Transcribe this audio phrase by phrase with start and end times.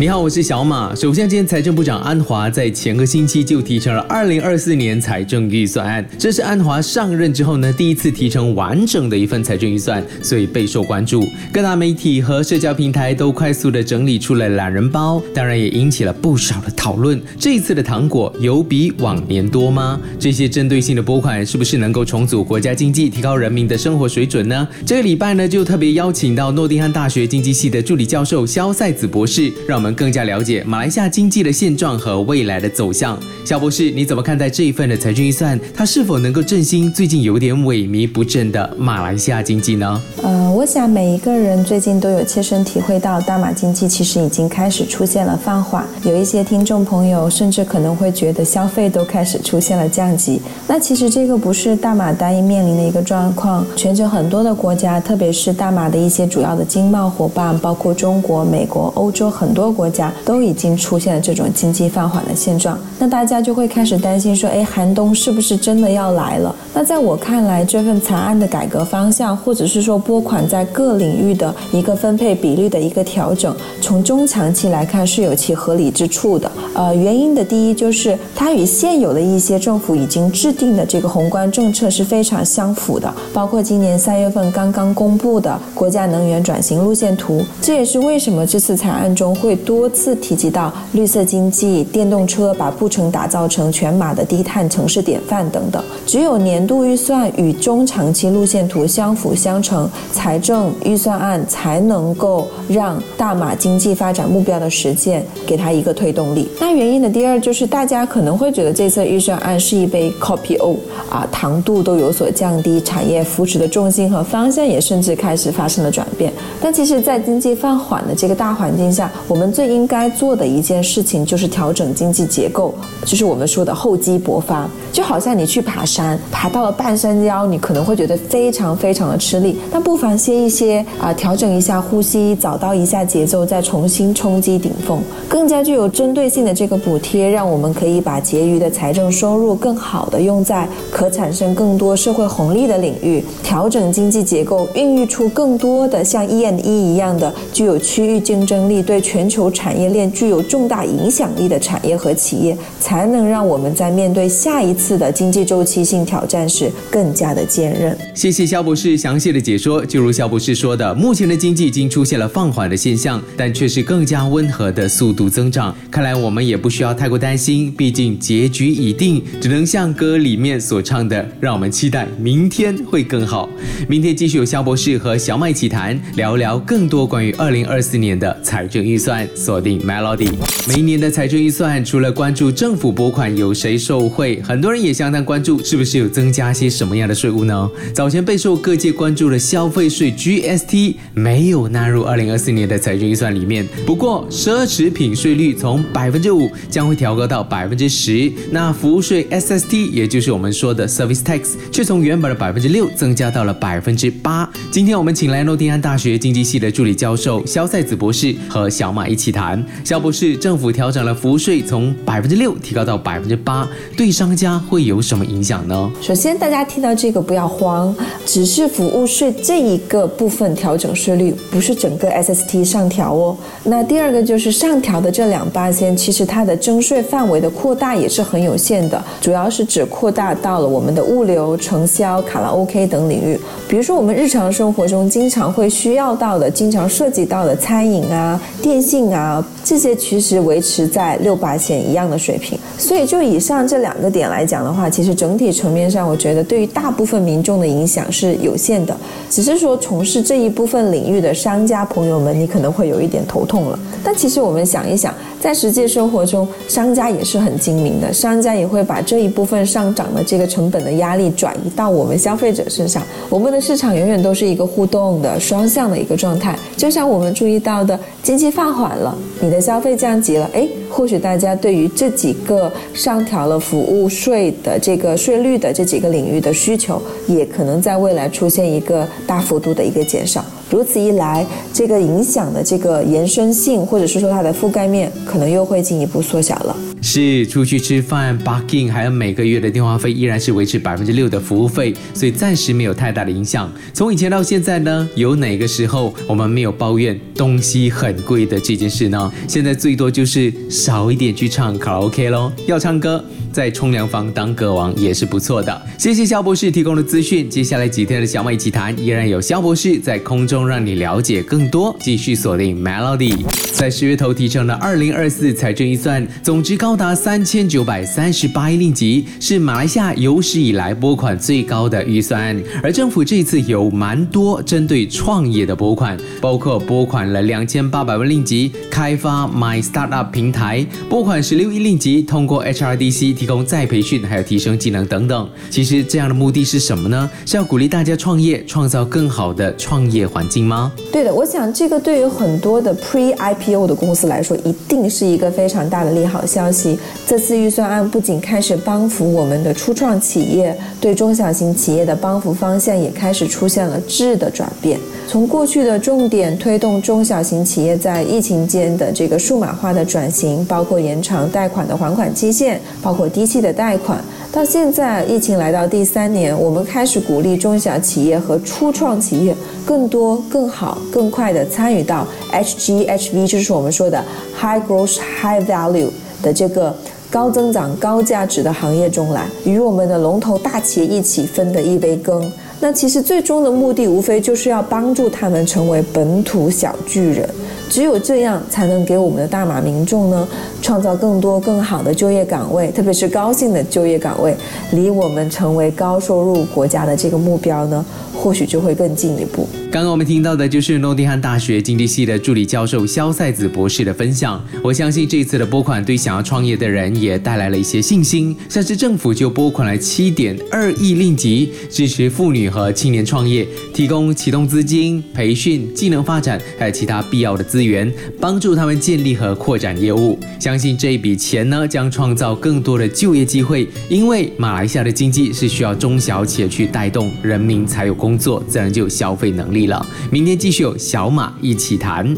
[0.00, 0.94] 你好，我是小马。
[0.94, 11.26] 首先，今天财政部长安华在前个星期就提成了二零二四年财政预算案，这是安华上任之后呢第一次提成完整的一份财政预算，所以备受关注。
[11.52, 17.20] 各大媒体和社交平台都快速的整理出了懒人包，当然也引起了不少的讨论。
[17.36, 20.00] 这一次的糖果有比往年多吗？
[20.16, 24.68] 这些针对性的拨款是不是能够重组国家经济，提高人民的生活水准呢？
[24.86, 29.87] 这个礼拜呢就特别邀请到诺丁汉大学经济系的助理教授肖赛子博士，让我们。
[29.94, 35.58] 更加了解马来西亚经济的现状和未来的走向，肖博士，你怎么看待这一份的财政预算？
[35.74, 40.02] 它是否能够振兴最近有点萎靡不振的马来西亚经济呢？
[40.22, 45.86] 呃，我想每一个人最近都有切身体会到，大马经济其实已经开始出现了放缓。
[46.02, 50.40] 有一些听众朋友甚至可能会觉得消费都开始出现了降级。
[50.66, 59.68] 那其实这个不是大马单一面临的一个状况，全球很多的国家，特别是大马的一些主要的经贸伙伴，包括中国、美国、欧洲很多。
[59.78, 66.52] 国家都已经出现了这种经济放缓的现状，那大家就会开始担心说，哎，寒冬是不是真的要来了？
[66.74, 76.50] 那在我看来，这份草案的改革方向，或者是说拨款在各领域的一个分配比率的一个调整，从中长期来看是有其合理之处的。
[76.74, 89.56] 呃，原因的第一就是它与现有的一些政府已经制定的这个宏观政策是非常相符的，包括今年三月份刚刚公布的国家能源转型路线图，这也是为什么这次草案中会。
[89.68, 95.84] 多次提及到绿色经济、电动车，把布城打造成全马的低碳城市典范等等。
[96.06, 106.48] 只有年度预算与中长期路线图相辅相成，财政预算案才能够让大马经济发展目标的实现给它一个推动力。
[106.58, 110.76] 那原因的第二就是，大家可能会觉得这次预算案是一杯 copy o
[111.10, 116.32] 啊，糖度都有所降低，产业扶持的重心和方向也甚至开始发生了转变。
[116.58, 122.72] 但其实，在经济放缓的这个大环境下，我们最应该做的一件事情就是调整经济结构，
[123.04, 124.70] 就是我们说的厚积薄发。
[124.92, 135.00] 就好像你去爬山，爬到了半山腰，你可能会觉得非常非常的吃力，但不妨歇一歇啊，调整一下呼吸，找到一下节奏，再重新冲击顶峰。
[135.28, 149.37] 更加具有针对性的这个补贴，让我们可以把结余的财政收入更好的用在可产生更多社会红利的领域，调整经济结构，孕育出更多的像 E N E 一样的具有区域竞争力、对全球。
[149.50, 157.96] 产业链具有重大影响力的产业和企业，才能让我们在面对下一次的经济周期性挑战时更加的坚韧。
[158.14, 159.84] 谢谢肖博士详细的解说。
[159.84, 165.76] 就如肖博士说的，目前的经济已经出现了放缓的现象，但却是更加温和的速度增长。
[165.90, 173.48] 看来我们也不需要太过担心，毕竟结局已定，只能像歌里面所唱的，让我们期待明天会更好。
[173.86, 179.27] 明天继续有肖博士和小麦奇谈，聊聊更多关于二零二四年的财政预算。
[179.34, 180.30] 锁定 Melody。
[180.68, 187.70] 每一年的财政预算，除了关注政府拨款有谁受惠，很多人也相当关注是不是有增加些什么样的税务呢？
[187.94, 193.66] 早前备受各界关注的消费税 GST 没有纳入2024年的财政预算里面。
[193.86, 204.48] 不过，奢侈品税率从百分之五将会调高到百分之十，那服务税 SST 也就是我们说的 Service Tax 却从原本的百分之六增加到了百分之八。
[204.70, 209.28] 今天我们请来诺丁汉大学经济系的助理教授肖赛子博士和小马一起。
[209.30, 215.90] 谈，肖博士，政府调整了服务税，从百分之六提高到百分之八，对商家会有什么影响呢？
[216.00, 223.36] 首先，大家听到这个不要慌，只是服务税这一个部分调整税率，不是整个 SST 上调哦。
[223.64, 233.38] 那第二个就是上调的这两八千，其实它的征税范围的扩大也是很有限的，主要是指扩大到了我们的物流、承销、卡拉 OK 等领域。
[233.68, 239.44] 比如说，我们日常生活中经常会需要到的、经常涉及到的餐饮啊、电信啊。
[239.68, 248.96] 这些其实维持在六八线一样的水平，所以就以上这两个点来讲的话，其实整体层面上，我觉得对于大部分民众的影响是有限的。
[249.28, 253.78] 只是说从事这一部分领域的商家朋友们，你可能会有一点头痛了。
[254.02, 263.02] 但其实我们想一想，在实际生活中，商家也是很精明的，商家也会把这一部分上涨的这个成本的压力转移到我们消费者身上。
[263.28, 269.14] 我们的市场永远都是一个互动的双向的一个状态，就像我们注意到的，经济放缓了。
[269.40, 280.44] 你的消费降级了，哎，或许大家对于这几个上调了服务税的这个税率的这几个领域的需求，也可能在未来出现一个大幅度的一个减少。
[280.70, 286.76] 如此一来，这个影响的这个延伸性，或者是说它的覆盖面，可能又会进一步缩小了。
[287.00, 293.72] 是出去吃饭、b a r k i n g 还有每个月的电话费依然是维持百分之六的服务费，所以暂时没有太大的影响。
[293.94, 299.32] 从以前到现在呢，有哪个时候我们没有抱怨东西很贵的这件事呢？
[299.46, 302.52] 现在最多就是少一点去唱卡拉 OK 喽。
[302.66, 305.82] 要唱歌，在冲凉房当歌王也是不错的。
[305.96, 307.48] 谢谢肖博士提供的资讯。
[307.48, 311.96] 接下来几天的小麦一起谈，依然有肖博士在空中让你了解更多。
[312.00, 322.60] 继续锁定 Melody，在十月头提成的二零二四财政预算总值高达三千九百三十八亿令吉，是马来西亚有史以来拨款最高的预算。
[322.82, 335.48] 而政府这次有蛮多针对创业的拨款，包括拨款了两千八百万令吉开发 My Startup 平台，拨款十六亿令吉通过 HRDC 提供再培训，还有提升技能等等。
[335.70, 337.30] 其实这样的目的是什么呢？
[337.46, 340.92] 是要鼓励大家创业，创造更好的创业环境吗？
[341.10, 346.98] 对的，我想这个对于很多的 Pre IPO 的公司来说，一定是一个非常大的利好消息。
[347.26, 355.00] 这次预算案不仅开始帮扶我们的初创企业，对中小型企业的帮扶方向也开始出现了质的转变。
[355.26, 364.22] 从过去的重点推动中小型企业在疫情间的这个数码化的转型，包括延长贷款的还款期限，包括低息的贷款，
[364.52, 374.22] 到现在疫情来到第三年，我们开始鼓励中小企业和初创企业更多、更好、更快地参与到 HGHV，就是我们说的
[374.58, 376.10] High Growth High Value
[376.42, 376.94] 的这个
[377.30, 382.50] 高增长、高价值的行业中来，与我们的龙头大企业一起分得一杯羹。
[382.80, 387.48] 那其实最终的目的无非就是要帮助他们成为本土小巨人，
[387.90, 390.46] 只有这样才能给我们的大马民众呢
[390.80, 394.56] 创造更多更好的就业岗位，特别是高薪的就业岗位，
[394.92, 398.04] 离我们成为高收入国家的这个目标呢，
[398.38, 399.68] 或许就会更进一步。
[399.90, 404.64] 刚刚我们听到的就是诺丁汉大学经济系的助理教授肖赛子博士的分享。
[404.82, 408.54] 我相信这次的拨款对想要创业的人也带来了一些信心。
[408.68, 420.38] 像是政府就拨款了七点二亿令吉，支持妇女和青年创业，提供启动资金、培训、技能发展，还有其他必要的资源，帮助他们建立和扩展业务。
[420.60, 423.88] 相信这一笔钱呢，将创造更多的就业机会。
[424.08, 429.86] 因为马来西亚的经济是需要中小企业去带动，人民才有工工作，自然就有消费能力。
[429.86, 432.36] 了，明天继续有小马一起谈。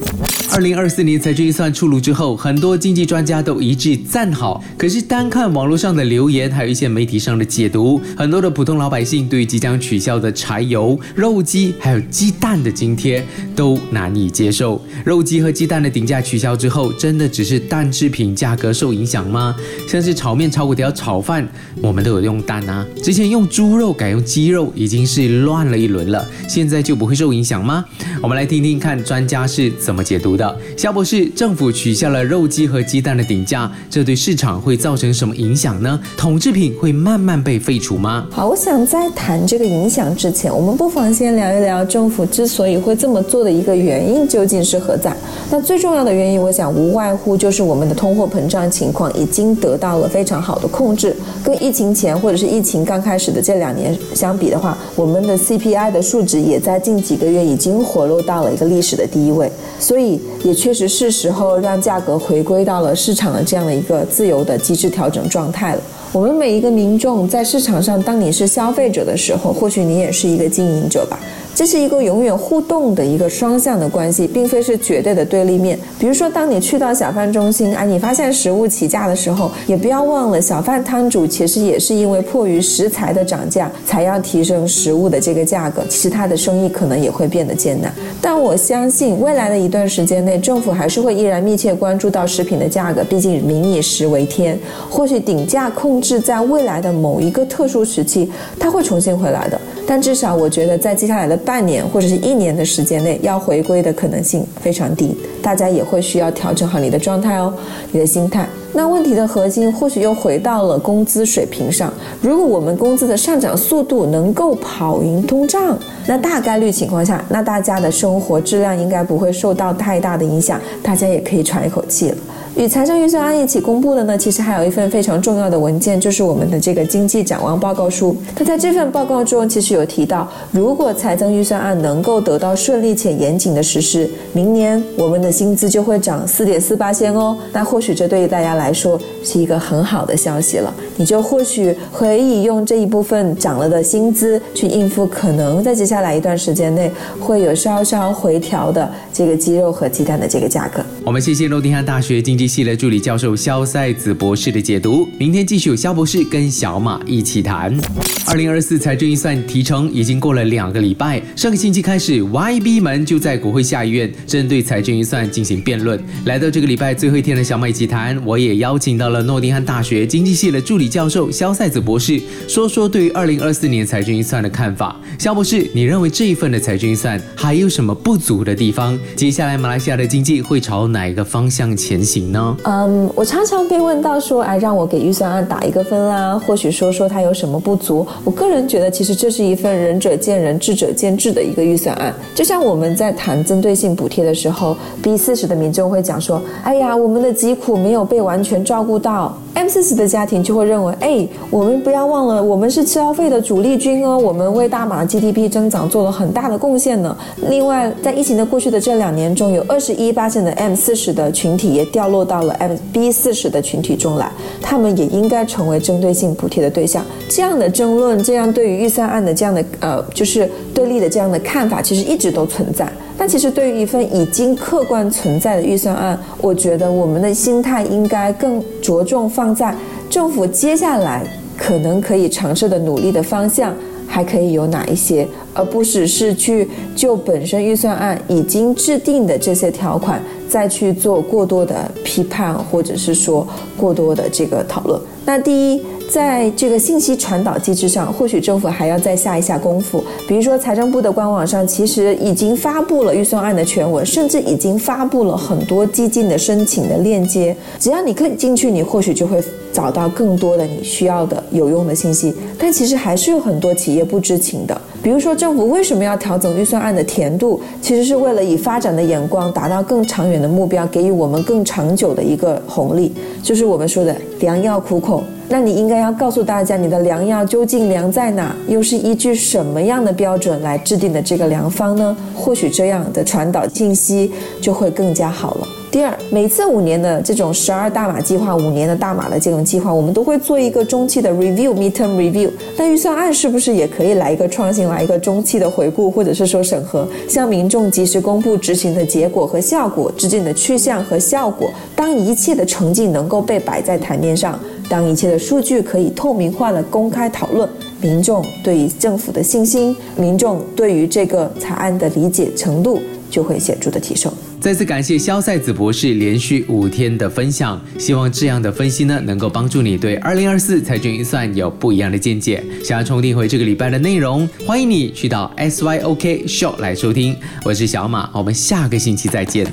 [0.53, 4.63] 二零二四年财政预算出炉之后，很多经济专家都一致赞好。
[4.79, 13.25] 可是单看网络上的留言，还有一些媒体上的解读，很多的普通老百姓对即将取消的柴油、肉鸡还有鸡蛋的津贴
[13.57, 14.81] 都难以接受。
[15.05, 19.57] 肉鸡和鸡蛋的顶价取消之后，真的只是蛋制品价格受影响吗？
[19.89, 21.49] 像是炒面、炒粿条、炒饭，
[21.81, 22.87] 我们都有用蛋啊。
[23.03, 27.85] 之前用猪肉改用鸡肉，已经是乱了一轮了，现在就不会受影响吗？
[28.23, 30.57] 我们来听听看专家是怎么解读的。
[30.77, 35.99] 肖博士，政府取消了肉鸡和鸡蛋的顶价，这对市场会造成什么影响呢？
[36.17, 38.27] 统制品会慢慢被废除吗？
[38.31, 45.17] 好，我想在谈这个影响之前，我们不妨先聊一聊政府之所以会这么做的一个原因究竟是何在。
[45.51, 65.83] 那最重要的原因，我想无外乎就是我们的通货膨胀情况已经得到了非常好的控制，跟疫情前或者是疫情刚开始的这两年相比的话，我们的 C P CPI 的数值也在近几个月已经回落到了一个历史的第一位，所以也确实是时候让价格回归到了市场的这样的一个自由的机制调整状态了。
[66.13, 71.21] 我们每一个民众在市场上，当你是消费者的时候，或许你也是一个经营者吧。
[71.61, 75.79] 这是一个永远互动的一个双向的关系，并非是绝对的对立面。
[75.99, 85.85] 比如说，当你去到小贩中心，啊，你发现食物起价的时候，也不要忘了，小贩摊主其实也是因为迫于食材的涨价，才要提升食物的这个价格。
[85.87, 87.93] 其实他的生意可能也会变得艰难。
[88.23, 93.05] 但我相信，未来的一段时间内，政府还是会依然密切关注到食品的价格。
[93.05, 94.59] 毕竟民以食为天，
[94.89, 99.61] 或许顶价控制在未来的某一个特殊时期，它会重新回来的。
[99.87, 105.17] 但至少我觉得，在接下来的半年或者是一年的时间内，要回归的可能性非常低。
[105.43, 107.53] 大家也会需要调整好你的状态哦，
[107.91, 108.49] 你的心态。
[108.73, 111.93] 那问题的核心或许又回到了工资水平上。
[112.23, 115.77] 如果我们工资的上涨速度能够跑赢通胀，
[116.07, 122.17] 那大概率情况下，那大家的生活质量应该不会受到太大的影响，大家也可以喘一口气了。
[122.57, 128.15] 与财政预算案一起公布的呢，其实还有一份非常重要的文件，就是我们的这个经济展望报告书。
[128.35, 137.39] 它在这份报告中，其实有提到，如果财政预算案能够得到顺利且严谨的实施，明年我们的薪资就会涨四点四八千哦。
[137.53, 146.91] 那或许这对于大家来说是一个很好的消息了，你就或许可以用这一部分涨了的薪资去应付可能在接下来一段时间内
[147.21, 150.85] 会有稍稍回调的这个鸡肉和鸡蛋的这个价格。
[151.05, 152.41] 我们谢谢诺丁汉大学经。
[152.41, 155.07] 济系的助理教授肖赛子博士的解读。
[155.19, 157.79] 明天继续有肖博士跟小马一起谈。
[158.27, 166.03] 二零二四财政预算提成已经过了两个礼拜，上个星期开始，YB 们就在国会下议院针对财政预算进行辩论。
[166.25, 174.99] 来到这个礼拜最后一天的小马一起谈，我也邀请到了诺丁汉大学经济系的助理教授肖赛子博士，说说对于二零二四年财政预算的看法。
[175.19, 178.99] 肖博士，你认为这一份的财政预算还有什么不足的地方？
[179.15, 182.55] 接下来马来西亚的经济会朝哪哪一个方向前行呢？
[182.65, 188.07] 嗯，我常常被问到说，哎，让我给预算案打一个分啦，或许说说它有什么不足。
[188.23, 192.15] 我个人觉得，其实这是一份仁者见仁，智者见智的一个预算案。
[192.35, 199.35] 就像我们在谈针对性补贴的时候，B 四十的民众会讲说，哎呀，我们的疾苦没有被完全照顾到。
[199.55, 207.17] M 四十的家庭就会认为，哎，我们不要忘了，我们是消费的主力军哦，我们为大马 GDP 增长做了很大的贡献呢。
[207.49, 217.05] 另外，在疫情的过去的这两年中，有二十一八线的 M 四十的群体也掉落到了 M B 四十的群体中来，他们也应该成为针对性补贴的对象。
[217.29, 222.91] 这样的争论，这样对于预算案的这样的呃，就是对立的这样的看法，其实一直都存在。
[223.19, 229.75] 但其实对于一份已经客观存在的预算案，我觉得我们的心态应该更着重放在
[230.09, 231.23] 政府接下来
[231.55, 233.75] 可能可以尝试的努力的方向
[234.07, 240.21] 还可以有哪一些，而不只是去就本身预算案已经制定的这些条款
[240.51, 245.01] 再去做过多的批判，或者是说过多的这个讨论。
[245.25, 245.81] 那第一。
[246.11, 250.03] 在这个信息传导机制上，或许政府还要再下一下功夫。
[250.27, 257.57] 比如说，财政部的官网上其实已经发布了预算案的全文，甚至已经发布了很多基金的申请的链接。
[257.79, 259.41] 只要你 click 进去，你或许就会
[259.73, 262.35] 找到更多的你需要的有用的信息。
[262.59, 264.81] 但其实还是有很多企业不知情的。
[265.03, 267.59] 比如说，政府为什么要调整预算案的甜度？
[267.81, 273.11] 其实是为了以发展的眼光，达到更长远的目标，给予我们更长久的一个红利，
[273.43, 275.25] 就是我们说的良药苦口。
[275.49, 278.55] 那你应该要告诉大家，你的良药究竟良在哪？
[278.69, 282.17] 又是依据什么样的标准来制定的这个良方呢？
[282.37, 284.31] 或许这样的传导信息
[284.61, 285.67] 就会更加好了。
[285.91, 292.49] 第二，每次五年的这种十二大马计划，五年的大马的这种计划，我们都会做一个中期的 review，midterm review。
[292.77, 301.69] 那预算案是不是也可以来一个创新，来一个中期的回顾，或者是说审核，向民众及时公布执行的结果和效果，制定的去向和效果。
[301.97, 304.57] 当一切的成绩能够被摆在台面上。
[304.89, 307.69] 当一切的数据可以透明化的公开讨论，
[308.01, 314.31] 民众对于政府的信心，民众对于这个草案的理解程度就会显著的提升。
[314.61, 322.63] 再次感谢肖赛子博士连续五天的分享，希望这样的分析呢能够帮助你对二零二四财政预算有不一样的见解。
[322.85, 327.35] 想要重听回这个礼拜的内容，欢迎你去到 SYOK Show 来收听。
[327.65, 329.67] 我是小马，我们下个星期再见。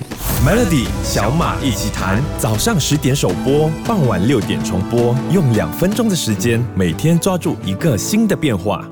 [0.45, 8.87] Melody 小马一起谈，早上十点首播，傍晚六点重播，用两分钟的时间，每天抓住一个新的变化。